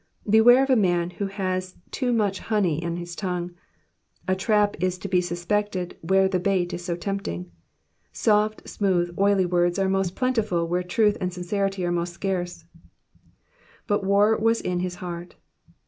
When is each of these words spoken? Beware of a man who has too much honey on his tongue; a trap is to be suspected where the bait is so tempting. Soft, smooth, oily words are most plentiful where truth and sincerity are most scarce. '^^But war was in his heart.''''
Beware 0.27 0.63
of 0.63 0.71
a 0.71 0.75
man 0.75 1.11
who 1.11 1.27
has 1.27 1.75
too 1.91 2.11
much 2.11 2.39
honey 2.39 2.83
on 2.83 2.95
his 2.97 3.15
tongue; 3.15 3.51
a 4.27 4.35
trap 4.35 4.75
is 4.81 4.97
to 4.97 5.07
be 5.07 5.21
suspected 5.21 5.95
where 6.01 6.27
the 6.27 6.39
bait 6.39 6.73
is 6.73 6.83
so 6.83 6.95
tempting. 6.95 7.51
Soft, 8.11 8.67
smooth, 8.67 9.13
oily 9.19 9.45
words 9.45 9.77
are 9.77 9.87
most 9.87 10.15
plentiful 10.15 10.67
where 10.67 10.81
truth 10.81 11.17
and 11.21 11.31
sincerity 11.31 11.85
are 11.85 11.91
most 11.91 12.13
scarce. 12.13 12.65
'^^But 13.87 14.03
war 14.03 14.35
was 14.39 14.59
in 14.59 14.79
his 14.79 14.95
heart.'''' 14.95 15.35